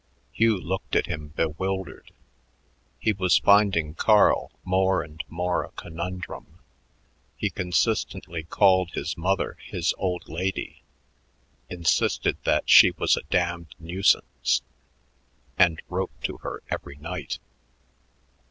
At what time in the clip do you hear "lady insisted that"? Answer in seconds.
10.27-12.67